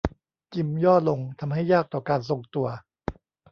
[0.53, 2.67] จิมย่อลงทำให้ยากต่อการทรงตัว